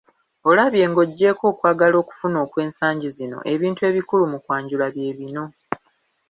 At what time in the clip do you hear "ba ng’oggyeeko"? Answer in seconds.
0.85-1.43